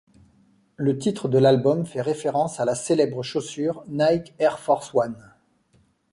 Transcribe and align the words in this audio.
Le 0.77 0.97
titre 0.97 1.27
de 1.29 1.37
l'album 1.37 1.85
fait 1.85 2.01
référence 2.01 2.59
à 2.59 2.65
la 2.65 2.73
célèbre 2.73 3.21
chaussure 3.21 3.83
Nike 3.87 4.33
Air 4.39 4.57
Force 4.57 4.89
One. 4.95 5.29